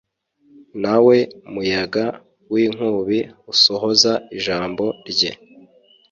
[0.83, 1.17] nawe
[1.53, 2.05] muyaga
[2.51, 3.19] w'inkubi
[3.51, 5.31] usohoza ijambo rye